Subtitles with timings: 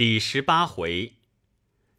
[0.00, 1.16] 第十八回，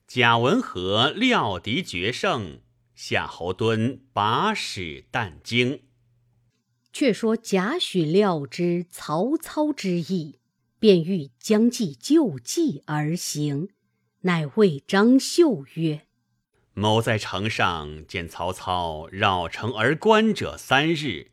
[0.08, 2.62] 贾文和料敌决胜，
[2.96, 5.84] 夏侯惇把使但惊。
[6.92, 10.40] 却说贾诩料知曹操之意，
[10.80, 13.70] 便欲将计就计而行，
[14.22, 16.08] 乃谓张绣曰
[16.74, 21.30] ：“某在城上见曹操绕城而观者三日，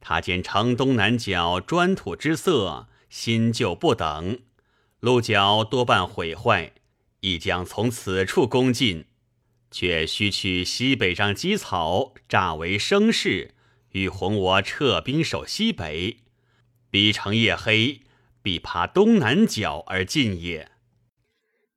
[0.00, 4.40] 他见城东南角砖土之色新旧不等，
[5.02, 6.72] 路角多半毁坏，
[7.18, 9.06] 亦将从此处攻进，
[9.68, 13.54] 却须取西北上积草，诈为声势。”
[13.90, 16.20] 欲哄我撤兵守西北，
[16.88, 18.02] 逼城夜黑，
[18.40, 20.70] 必爬东南角而进也。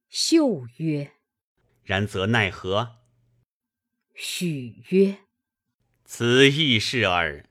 [0.08, 1.12] 秀曰
[1.84, 3.00] ：“然则奈何？”
[4.16, 5.18] 许曰
[6.05, 7.50] ：“此亦事耳。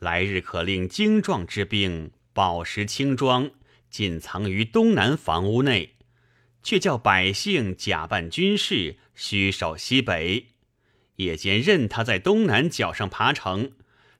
[0.00, 3.52] 来日可令精壮之兵饱食轻装，
[3.94, 5.94] 尽藏于东南房屋内，
[6.64, 10.46] 却叫百姓假扮军士，虚守西北。
[11.18, 13.70] 夜间任他在东南角上爬城。”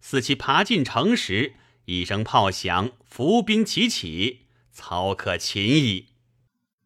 [0.01, 1.55] 似其爬进城时，
[1.87, 6.11] 一声炮响，伏兵齐起，操可擒矣。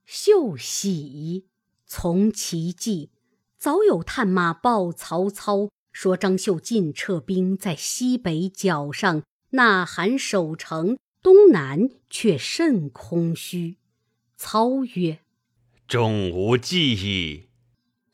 [0.06, 1.44] 秀喜，
[1.84, 3.10] 从其计。
[3.58, 10.96] 早有探马报曹操，说张绣尽撤兵在西北角上，呐喊守城，
[11.28, 13.76] 东南却甚空虚。
[14.38, 15.18] 操曰
[15.86, 17.48] ：“众无计矣。”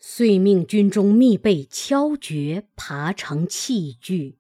[0.01, 4.39] 遂命军中密备敲诀，爬成器具。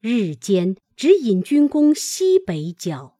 [0.00, 3.16] 日间只引军攻西北角，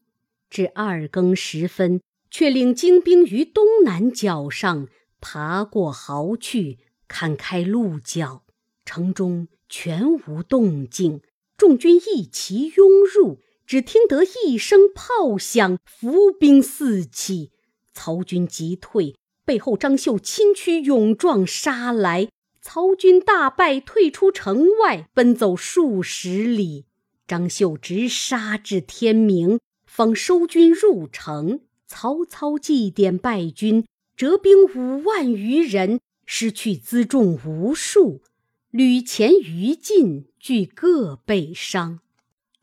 [0.51, 4.89] 至二更时分，却领精兵于东南角上
[5.21, 8.43] 爬过壕去，砍开鹿角，
[8.85, 11.21] 城中全无动静。
[11.57, 17.51] 众军一齐拥入，只听得一声炮响，伏兵四起。
[17.93, 22.29] 曹军急退，背后张绣亲驱勇壮杀来。
[22.61, 26.85] 曹军大败，退出城外，奔走数十里。
[27.27, 31.61] 张绣直杀至天明，方收军入城。
[31.89, 33.85] 曹操祭奠败军，
[34.17, 38.23] 折兵五万余人，失去辎重无数。
[38.71, 42.01] 旅前、于禁俱各被伤。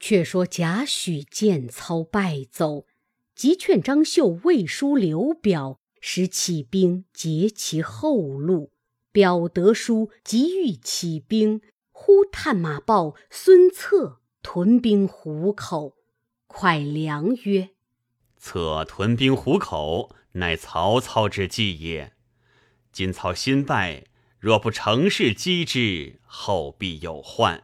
[0.06, 2.86] 却说贾诩见操败走，
[3.34, 8.74] 即劝张绣未书刘表，使起兵截其后路。
[9.13, 11.62] 表得书，即欲起兵。
[11.94, 15.96] 忽探马报孙策屯兵虎口。
[16.50, 17.69] 蒯良曰
[18.36, 22.12] ：“策屯兵虎口，乃曹操之计也。
[22.92, 24.03] 今操新败，
[24.38, 27.63] 若不乘势击之，后必有患。”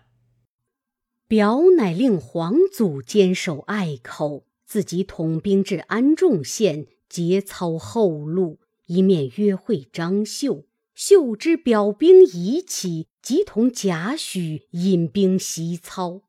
[1.30, 8.58] 表乃令黄祖坚守隘口，自己统兵至安众县，节操后路，
[8.88, 10.66] 一面约会张绣。
[10.96, 16.24] 绣知表兵已起，即同贾诩引兵袭操。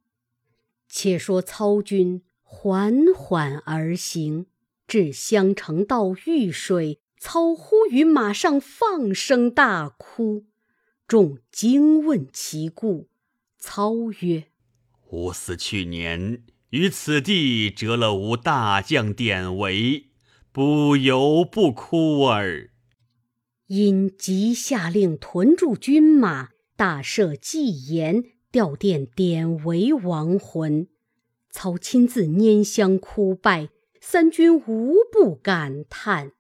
[0.87, 4.49] 且说操军缓缓而行，
[4.87, 10.44] 至襄城到遇水，操忽于马上放声大哭。
[11.09, 13.09] 众惊问其故，
[13.59, 14.44] 操曰
[15.10, 20.06] ：“吾思去年于此地折了吾大将典韦，
[20.53, 22.71] 不由不哭耳。”
[23.66, 30.88] 因即下令屯驻军马，大设祭筵，吊奠典韦亡魂。
[31.50, 33.69] 操亲自拈香哭拜，
[34.00, 36.32] 三军无不感叹。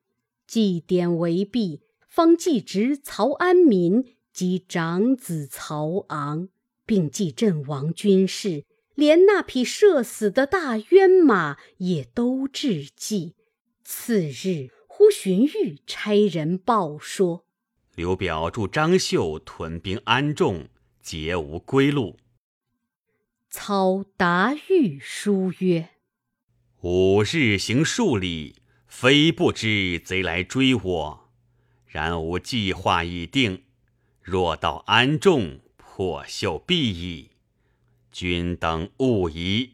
[0.46, 6.48] 祭典韦毕，方祭侄曹安民及长子曹昂，
[6.90, 8.64] 并祭阵亡军士，
[8.96, 13.36] 连那匹射死的大冤马也都致祭。
[13.84, 14.70] 次日。
[14.92, 17.46] 忽荀彧差人报说，
[17.94, 20.68] 刘表助张绣屯兵安众，
[21.00, 22.18] 皆无归路。
[23.48, 25.88] 操答彧书曰
[26.84, 28.56] ：“吾日行数里，
[28.86, 31.30] 非不知贼来追我，
[31.86, 33.64] 然吾计划已定。
[34.20, 35.60] 若到安众，
[36.00, 37.28] 破绣必矣。
[38.10, 39.72] 君等勿疑。”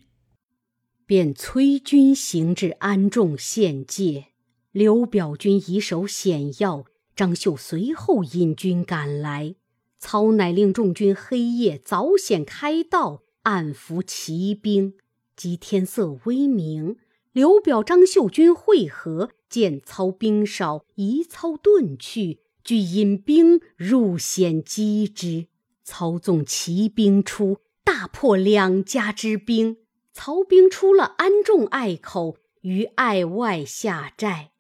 [1.07, 4.27] 便催军行至安众县界。
[4.73, 9.55] 刘表军以守险要，张绣随后引军赶来。
[10.01, 14.95] 操乃令众军黑夜早险开道，暗伏骑兵。
[15.37, 16.97] 及天色微明，
[17.31, 25.47] 刘表、张绣军会合，见操兵少，移操遁去，俱引兵入险击之。
[25.87, 29.79] 操纵骑兵出，大破两家之兵。
[30.13, 34.51] 曹兵出了安众隘口，于隘外下寨。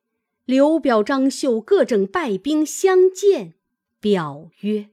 [0.44, 3.55] 刘表、张绣各整败兵相见。
[3.99, 4.90] 表曰：“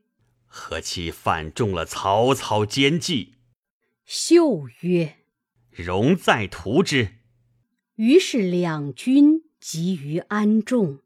[0.47, 3.35] 何其反中了曹操奸计？”
[4.03, 5.17] 绣曰
[5.69, 7.09] ：“容再图之。”
[7.97, 10.99] 于是两军集于安众。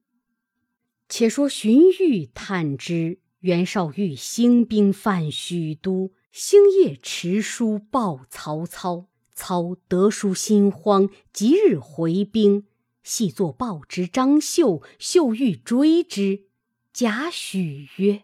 [1.10, 9.10] 且说荀彧探知袁绍欲兴兵犯许都，星夜持书报曹操。
[9.40, 12.66] 操得书心慌，即日回兵。
[13.04, 16.48] 细作报之张绣，绣欲追之。
[16.92, 18.24] 贾诩曰：“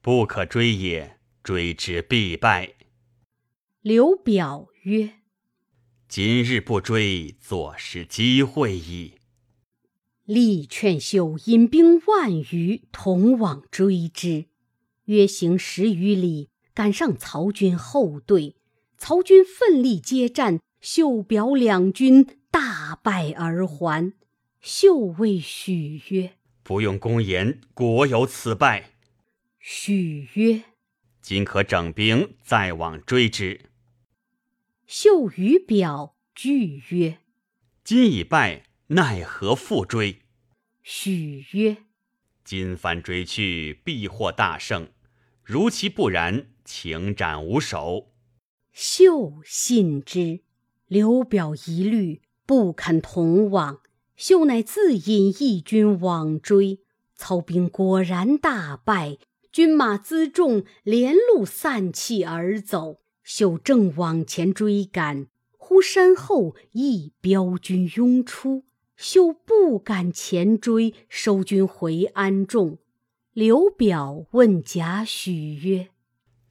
[0.00, 2.76] 不可追也，追之必败。”
[3.82, 5.16] 刘表曰
[6.08, 9.18] ：“今日不追，坐失机会矣。”
[10.26, 14.46] 力劝秀引兵万余，同往追之。
[15.04, 18.56] 约行十余里，赶上曹军后队。
[18.98, 24.12] 曹军奋力接战，秀表两军大败而还。
[24.60, 26.32] 秀谓许曰
[26.64, 28.90] ：“不用公言，果有此败。”
[29.60, 30.64] 许曰
[31.22, 33.60] ：“今可整兵，再往追之。”
[34.88, 37.18] 秀与表俱曰
[37.84, 40.22] ：“今已败，奈何复追？”
[40.82, 41.78] 许曰
[42.44, 44.88] ：“今番追去，必获大胜；
[45.42, 48.12] 如其不然，请斩无首。”
[48.72, 50.42] 秀信之，
[50.86, 53.80] 刘表疑虑，不肯同往。
[54.14, 56.80] 秀乃自引义军往追，
[57.16, 59.18] 曹兵果然大败，
[59.50, 63.00] 军马辎重连路散弃而走。
[63.24, 65.26] 秀正往前追赶，
[65.58, 68.65] 忽身后一彪军拥出，
[68.96, 72.78] 秀不敢前追，收军回安众。
[73.34, 75.88] 刘表问贾诩曰：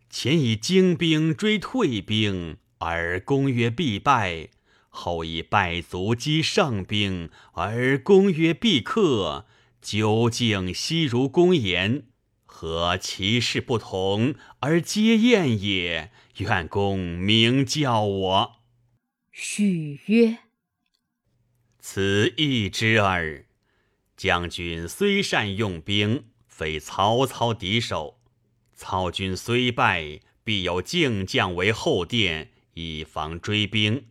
[0.09, 4.49] 前以精兵追退兵，而公曰必败；
[4.89, 9.47] 后以败卒击胜兵，而公曰必克。
[9.81, 12.03] 究竟悉如公言，
[12.45, 16.11] 何其事不同而皆验也？
[16.37, 18.51] 愿公明教我。
[19.31, 20.39] 许曰
[21.87, 23.45] ：“此一之耳。
[24.17, 28.19] 将军虽善用兵，非曹操敌手。”
[28.73, 34.07] 曹军虽败，必有靖将为后殿，以防追兵。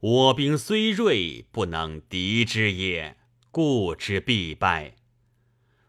[0.00, 3.16] 我兵虽锐，不能敌之也，
[3.52, 4.96] 故之必败。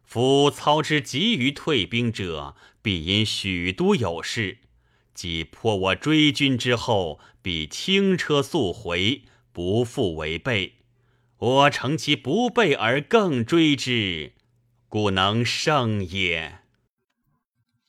[0.04, 4.58] 夫操之急于退兵者，必因许都有事；
[5.16, 10.75] 即破我追军之后，必轻车速回，不复为备。
[11.46, 14.34] 我乘其不备而更追之，
[14.90, 16.62] 故能胜也。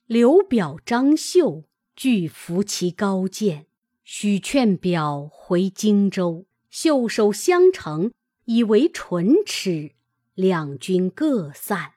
[0.05, 1.65] 刘表、张绣
[1.95, 3.65] 俱服其高见，
[4.05, 8.13] 许劝表回荆州，袖手相承，
[8.45, 9.93] 以为唇齿。
[10.35, 11.93] 两军各散。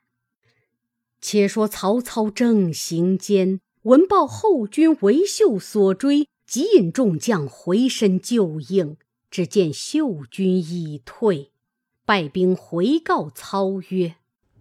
[1.20, 8.96] 且说曹操正行间，闻报后军为秀所追，即引众将回身救应。
[9.30, 11.52] 只见秀军已退，
[12.06, 14.16] 败兵回告操曰：“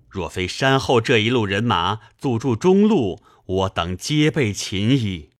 [0.08, 5.30] 若非山后这一路人马阻住中路。”我等皆被擒矣。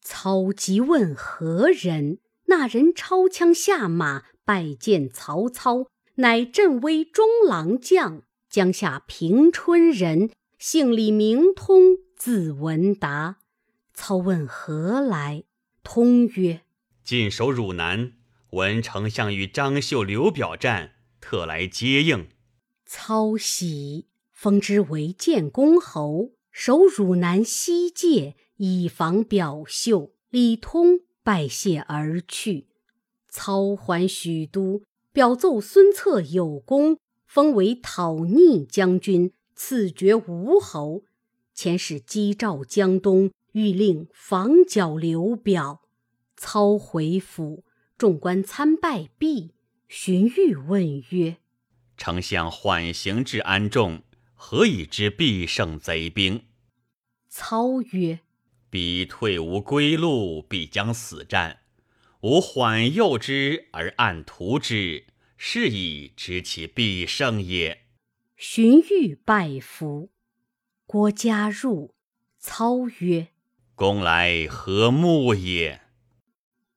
[0.00, 2.16] 操即问何人，
[2.46, 13.36] 那人抄枪下马，拜见曹操，乃镇威中郎将江夏平春人，姓李，名通，字文达。
[13.92, 15.44] 操问何来，
[15.82, 16.62] 通曰
[17.04, 18.12] ：“晋守汝南，
[18.54, 22.28] 闻丞相与张绣、刘表战，特来接应。”
[22.86, 26.30] 操喜，封之为建公侯。
[26.52, 30.12] 守汝南西界，以防表秀。
[30.30, 32.68] 李通拜谢而去。
[33.28, 34.82] 操还许都，
[35.12, 41.02] 表奏孙策有功，封为讨逆将军，赐爵吴侯。
[41.56, 45.80] 遣使击赵江东，欲令防剿刘表。
[46.36, 47.64] 操回府，
[48.04, 49.54] 众官参拜毕。
[49.88, 51.38] 荀彧问曰
[51.96, 54.02] ：“丞相缓行至安众。”
[54.36, 56.44] 何以知必胜贼兵？
[57.30, 58.20] 操曰
[58.68, 61.60] ：“彼退无归路，必将死战。
[62.20, 65.06] 吾缓诱之而暗图之，
[65.38, 67.86] 是以知其必胜也。”
[68.36, 70.10] 荀彧拜服。
[70.84, 71.94] 郭嘉入，
[72.38, 73.28] 操曰
[73.74, 75.80] ：“公来何目也？”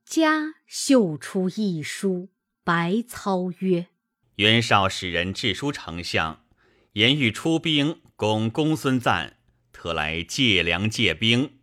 [0.09, 2.29] 嘉绣出一书，
[2.63, 3.87] 白操曰
[4.35, 6.45] ：“袁绍使人致书丞相。”
[6.93, 9.35] 言欲出兵攻公孙瓒，
[9.73, 11.59] 特来借粮借兵。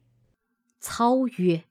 [0.79, 1.65] 操曰：“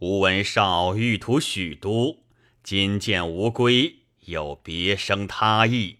[0.00, 2.24] 吾闻绍欲图许都，
[2.62, 5.98] 今见无归，有别生他意。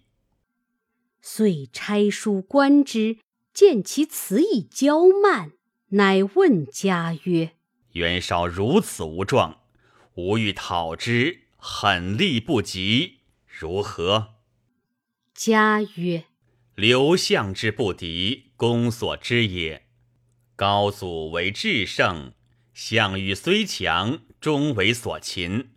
[1.20, 3.18] 遂差书观之，
[3.52, 5.52] 见其辞意骄慢，
[5.88, 7.52] 乃问家曰
[7.92, 9.60] ：“袁绍如此无状，
[10.18, 14.34] 吾欲讨之，狠力不及，如何？”
[15.32, 16.24] 家曰
[16.74, 19.86] ：“刘项之不敌，公所知也。
[20.56, 22.32] 高祖为至圣，
[22.74, 25.70] 项羽虽强，终为所擒。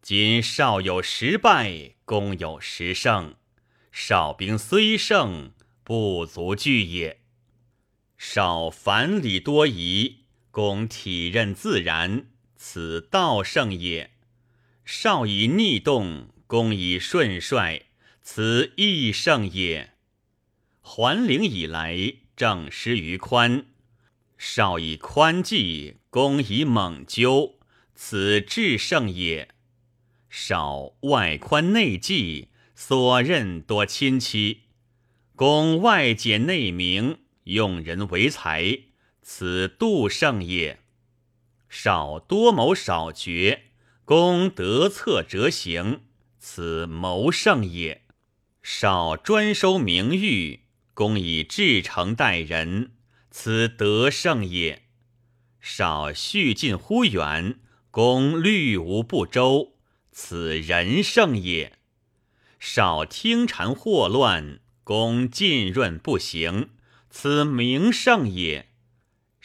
[0.00, 3.34] 今少有十败，公有十胜。”
[3.90, 5.52] 少兵虽胜，
[5.82, 7.22] 不足惧也。
[8.16, 12.28] 少反礼多疑，公体任自然，
[12.66, 14.12] 此道胜也。
[14.86, 17.82] 少以逆动，公以顺率，
[18.22, 19.92] 此亦胜也。
[20.80, 23.66] 桓灵以来，政失于宽，
[24.38, 27.58] 少以宽济，公以猛纠，
[27.94, 29.50] 此智胜也。
[30.30, 32.48] 少外宽内济。
[32.74, 34.62] 所任多亲戚，
[35.36, 38.80] 公外简内明，用人为才，
[39.22, 40.80] 此度胜也。
[41.76, 43.64] 少多谋少决，
[44.04, 46.02] 公得策则行，
[46.38, 48.02] 此谋胜也。
[48.62, 50.60] 少专收名誉，
[50.94, 52.92] 公以至诚待人，
[53.32, 54.84] 此得胜也。
[55.60, 57.58] 少恤近乎远，
[57.90, 59.72] 公虑无不周，
[60.12, 61.72] 此仁胜也。
[62.60, 66.70] 少听谗惑乱，公浸润不行，
[67.10, 68.66] 此名胜也；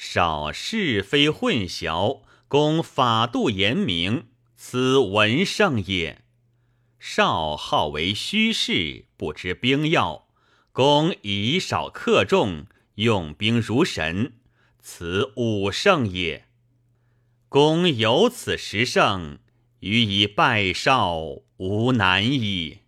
[0.01, 6.21] 少是非混淆，公法度严明，此文圣也；
[6.97, 10.29] 少好为虚事，不知兵要，
[10.71, 14.35] 公以少克众，用兵如神，
[14.79, 16.45] 此武圣也。
[17.49, 19.39] 公有此十胜，
[19.81, 21.19] 予以败少，
[21.57, 22.79] 无难矣。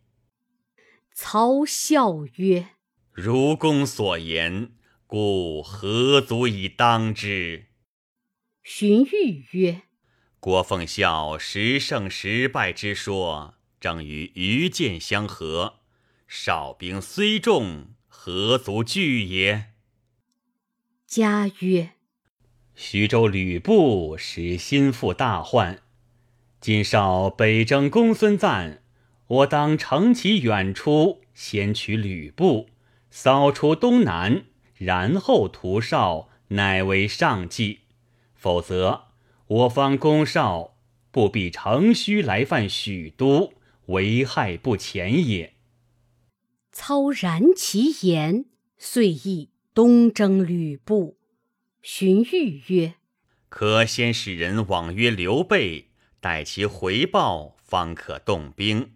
[1.13, 2.69] 曹笑曰
[3.11, 4.71] ：“如公所言，
[5.11, 7.65] 故何足以当之？”
[8.63, 9.81] 荀彧曰
[10.39, 15.81] ：“郭奉孝十胜十败之说，正与愚见相合。
[16.29, 19.73] 少兵虽众，何足惧也？”
[21.05, 21.89] 家曰
[22.73, 25.81] ：“徐州吕布使心腹大患，
[26.61, 28.81] 今少北征公孙瓒。”
[29.27, 32.69] 我当乘其远出，先取吕布，
[33.09, 34.45] 扫除东南，
[34.81, 37.81] 然后屠少，乃为上计。
[38.33, 39.09] 否则，
[39.45, 40.75] 我方攻少，
[41.11, 43.53] 不必乘虚来犯许都，
[43.85, 45.53] 为害不浅也。
[46.71, 48.45] 操然其言，
[48.79, 51.19] 遂意东征吕布。
[51.83, 52.95] 荀彧曰
[53.49, 58.93] ：“可先使人往约刘备，待其回报，方可动兵。”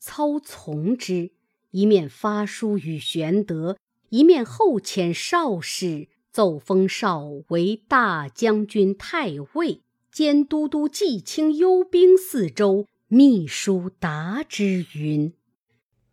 [0.00, 1.32] 操从之，
[1.72, 3.76] 一面发书与玄德，
[4.12, 12.86] 一面后遣少使奏封少为大将军、太尉，兼都督冀青幽兵四州。
[13.08, 15.32] 秘书答之云：“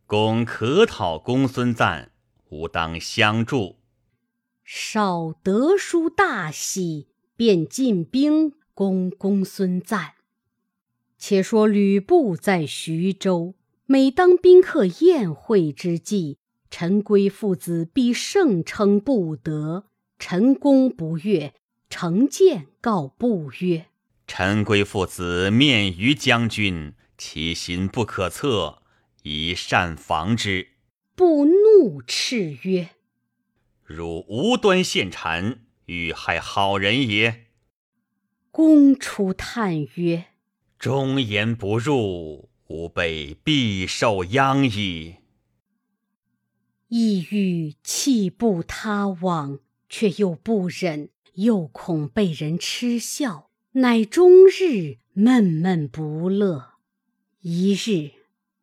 [0.07, 2.09] 公可讨公孙瓒，
[2.49, 3.75] 吾当相助。”
[4.63, 10.13] 少得书大喜，便进兵攻公孙瓒。
[11.17, 13.55] 且说吕布在徐州。
[13.85, 16.37] 每当宾客宴会之际，
[16.69, 19.85] 陈规父子必盛称不得。
[20.17, 21.53] 陈公不悦，
[21.89, 23.87] 成见告不曰
[24.27, 28.83] ：“陈规父子面于将军，其心不可测，
[29.23, 30.67] 宜善防之。”
[31.15, 32.89] 不怒斥曰
[33.83, 37.47] ：“汝无端陷谗，欲害好人也。”
[38.51, 40.25] 公出叹曰
[40.77, 45.15] ：“忠言不入。”吾辈必受殃矣。
[46.89, 56.73] 意欲弃步他往，却又不忍，又恐被人嗤笑，乃终日闷闷不乐。
[57.41, 58.13] 一日，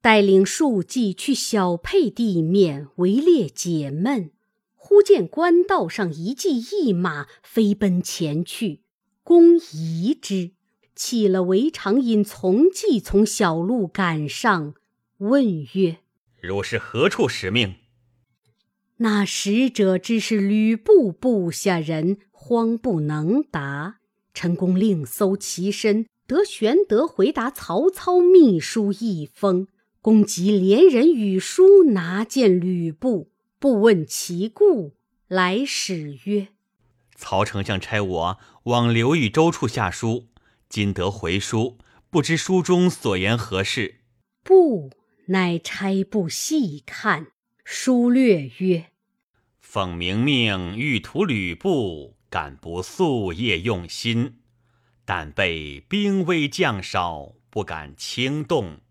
[0.01, 4.33] 带领数骑去小沛地面围猎解闷，
[4.75, 8.81] 忽见官道上一骑一马飞奔前去，
[9.23, 10.51] 公疑之。
[10.97, 14.75] 起了围常，引从骑从小路赶上，
[15.19, 15.99] 问曰
[16.43, 17.77] ：“汝是何处使命？”
[18.99, 23.97] 那使者知是吕布部下人，慌不能答。
[24.33, 29.69] 陈宫另搜其身，得玄德回答曹操秘书一封。
[30.01, 34.95] 公即连人与书拿见吕布，不问其故，
[35.27, 36.49] 来使曰
[37.17, 40.29] ：“曹丞相差我往刘豫州处下书。”
[40.69, 43.97] 今得回书，不知书中所言何事？
[44.43, 44.91] 不，
[45.27, 47.29] 乃差部细看，
[47.69, 48.93] 书略曰
[49.59, 54.39] ：“奉明命欲图吕布，敢不夙夜用心？
[55.05, 58.83] 但被兵微将少，不敢轻动。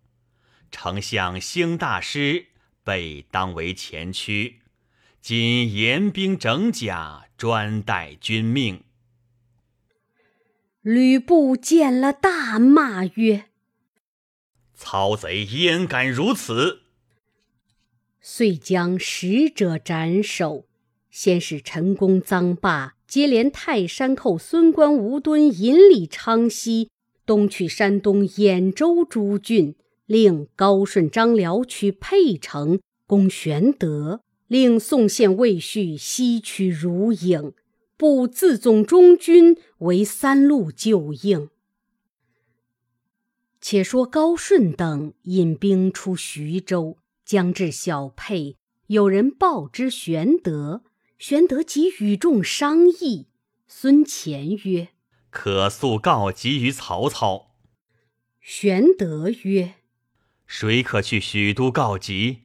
[0.71, 2.47] 丞相兴大师，
[2.83, 4.59] 被当为前驱。
[5.21, 8.83] 今严兵整甲，专待君命。”
[10.83, 13.45] 吕布见了，大骂曰
[14.75, 16.81] ：“曹贼焉敢如此！”
[18.27, 20.65] 遂将使者斩首。
[21.11, 26.89] 先是陈宫臧霸接连泰山寇孙关吴敦引李昌西，
[27.23, 29.75] 东取山东兖州诸郡，
[30.07, 37.53] 令高顺张辽取沛城攻玄德，令宋宪魏续西取汝影。
[37.95, 41.49] 不自总中军为三路救应。
[43.61, 50.83] 且说高顺等引兵出徐州，将至小沛，有人报之玄德。
[51.17, 53.27] 玄德即与众商议。
[53.67, 54.89] 孙乾曰
[55.31, 57.55] ：“可速告急于曹操。”
[58.39, 59.75] 玄德曰
[60.45, 62.43] ：“谁可去许都告急？”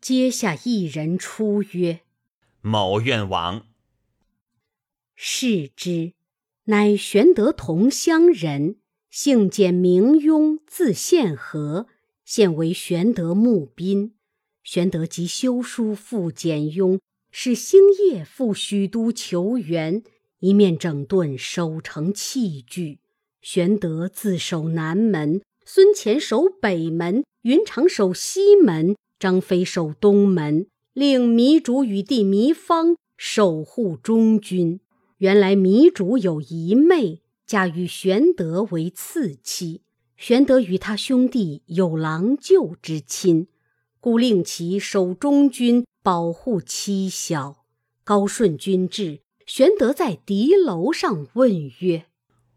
[0.00, 2.00] 阶下一人出曰
[2.60, 3.66] ：“某愿往。”
[5.16, 6.12] 视之，
[6.64, 8.76] 乃玄德同乡人，
[9.08, 11.86] 姓简，名雍，字宪和，
[12.26, 14.14] 现为玄德募宾。
[14.64, 16.98] 玄德即修书复简雍，
[17.30, 20.02] 使星夜赴许都求援，
[20.40, 22.98] 一面整顿守城器具。
[23.40, 34.80] 玄德自守南门，孙乾守北门，云长守西门，张飞守东门，令糜竺与弟糜芳守护中军。
[35.18, 39.82] 原来糜竺有一妹，嫁与玄德为次妻。
[40.16, 43.48] 玄德与他兄弟有郎舅之亲，
[44.00, 47.64] 故令其守中军，保护妻小。
[48.02, 52.06] 高顺军至，玄德在敌楼上问曰：“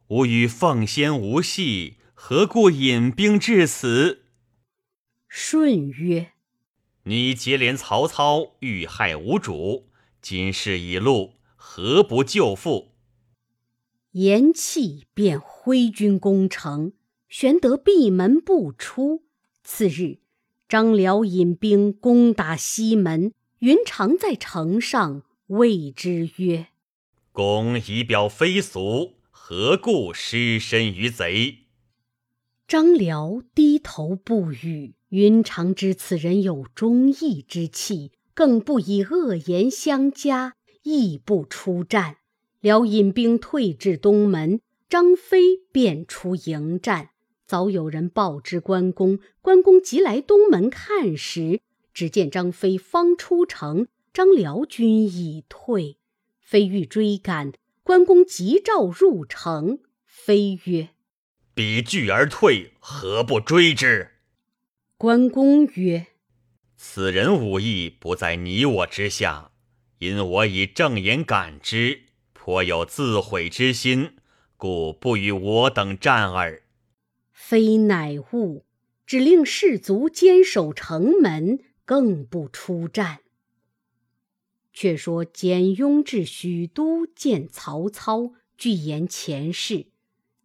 [0.07, 4.23] 吾与奉先无隙，何故引兵至此？”
[5.27, 6.31] 顺曰
[7.03, 9.89] ：“你结连曹操，欲害吾主，
[10.21, 12.93] 今事已露。”何不救父？
[14.11, 16.93] 言讫，便挥军攻城。
[17.29, 19.23] 玄德闭门不出。
[19.63, 20.17] 次日，
[20.67, 26.69] 张辽引兵攻打西门，云长在城上谓之曰
[27.31, 31.65] ：“公仪表非俗，何故失身于贼？”
[32.67, 34.95] 张辽低头不语。
[35.09, 40.55] 云长知此人有忠义之气，更不以恶言相加。
[40.83, 42.17] 亦不出战，
[42.61, 47.09] 辽引兵退至东门，张飞便出迎战。
[47.49, 55.97] 早有人报之关公，关公即来东门看时，只见张飞方出城，张辽军已退。
[56.39, 59.79] 飞欲追赶，关公急召入城。
[60.05, 60.89] 飞曰
[61.55, 64.11] ：“彼惧而退，何不追之？”
[64.95, 66.05] 关公曰
[66.77, 69.49] ：“此人武艺不在你我之下。”
[69.97, 74.11] 因我以正言感之，颇有自毁之心，
[74.55, 76.61] 故不与我等战耳。
[77.49, 78.63] 非乃物，
[79.07, 83.21] 只令士卒坚守城门，更不出战。
[84.71, 89.87] 却说简雍至许都，见曹操，具言前事。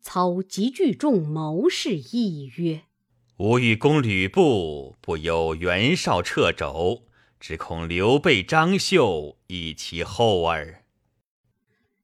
[0.01, 2.85] 操即聚众谋士，议曰
[3.37, 7.03] ：“吾欲攻吕布，不由袁绍掣肘。”
[7.39, 10.83] 只恐刘备、张绣以其后耳。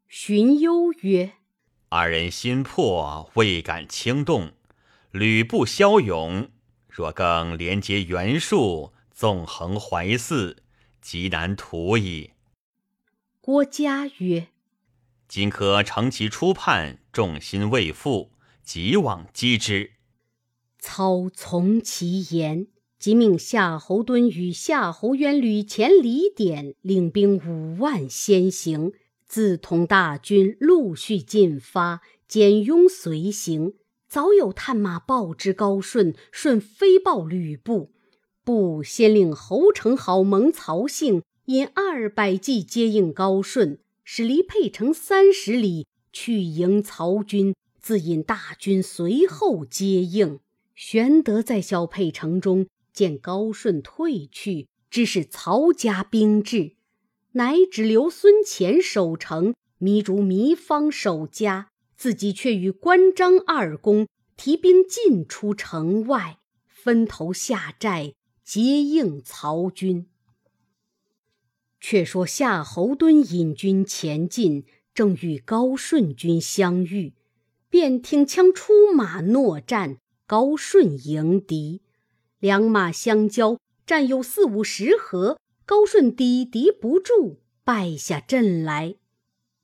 [0.06, 1.32] 荀攸曰
[1.88, 4.52] ：“二人心魄未敢轻动。
[5.12, 6.48] 吕布骁勇，
[6.88, 10.56] 若更连结袁术，纵横淮泗，
[11.00, 12.30] 极难图矣。”
[13.40, 14.48] 郭嘉曰
[15.26, 19.92] ：“今可乘其初叛，众心未复，即往击之。”
[20.78, 22.66] 操从其言。
[22.98, 28.92] 即命夏侯惇与夏侯渊、吕虔、李典领兵五万先行，
[29.24, 33.72] 自同大军陆续进发，简雍随行。
[34.10, 37.92] 早有探马报之高顺，顺飞报吕布，
[38.42, 50.40] 布先令侯成、郝萌、曹性引二百骑接应高顺，使离沛城三十里去迎曹军，自引大军随后接应。
[50.74, 52.66] 玄德在小沛城中。
[52.92, 56.72] 见高顺退去，知是曹家兵至，
[57.32, 61.69] 乃只留孙乾守城，糜竺、糜芳守家，
[62.00, 66.38] 自己却与关张二公提兵进出城外。
[66.66, 70.06] 分头下寨接应曹军。
[71.78, 77.12] 却说夏侯惇引军前进，正与高顺军相遇，
[77.68, 79.98] 便挺枪出马搦战。
[80.26, 81.82] 高顺迎敌，
[82.38, 88.94] 两马相交，战有四五十合，高顺抵敌不住，败下阵来。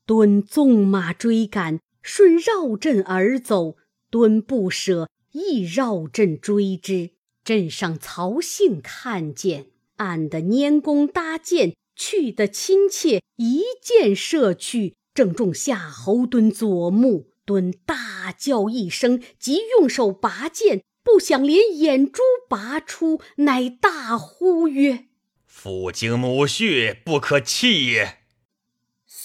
[0.04, 3.76] 敦纵马追赶，顺绕阵而走，
[4.10, 7.10] 敦不舍，亦绕阵追之。
[7.42, 9.66] 阵上曹姓看见，
[9.96, 11.74] 按的拈弓搭箭。
[11.96, 17.32] 去的亲切，一箭射去，正中夏侯惇左目。
[17.44, 25.06] 惇大叫一声，即用手拔剑，不想连眼珠拔出，乃大呼曰
[25.44, 28.18] ：“父精母血，不可弃也！”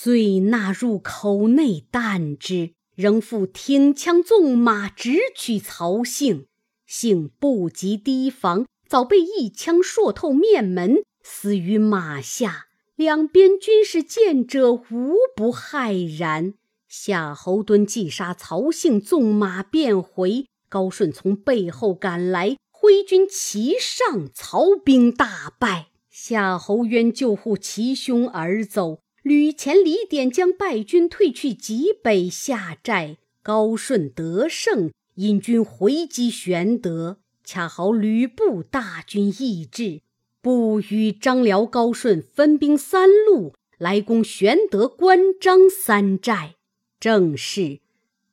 [0.04, 6.48] 遂纳入口内啖之，仍复挺枪纵马，直取曹姓。
[6.88, 11.04] 幸不及提防，早被一枪硕透面门。
[11.22, 16.56] 死于马下，两边军士见者无不骇然。
[16.88, 20.48] 夏侯惇既杀曹姓，纵马便回。
[20.68, 25.90] 高顺从背后赶来，挥军齐上，曹兵大败。
[26.10, 33.18] 夏侯渊救护其兄而走，吕虔、李典将败军退去极北下寨。
[33.44, 40.02] 高顺得胜，引军回击玄德，恰好吕布大军易至。
[40.42, 46.56] 不与张辽、高顺分兵三路来攻玄德、关张三寨，
[47.00, 47.80] 正是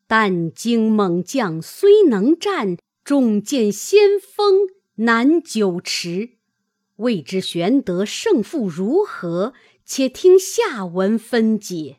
[0.07, 6.31] 但惊猛将虽能战，重剑先锋难久持。
[6.97, 9.55] 未知玄德胜负如何？
[9.91, 11.97] 且听下文分解。